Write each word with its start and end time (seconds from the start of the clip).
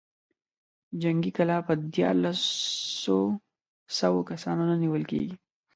جنګي 1.01 1.31
کلا 1.37 1.57
په 1.67 1.73
ديارلسو 1.93 3.17
سوو 3.99 4.19
کسانو 4.29 4.63
نه 4.69 4.75
نېول 4.81 5.03
کېږي. 5.11 5.33